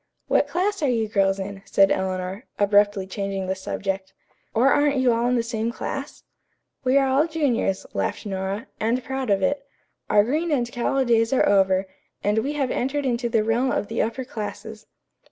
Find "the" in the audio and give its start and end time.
3.45-3.53, 5.35-5.43, 13.29-13.43, 13.89-14.01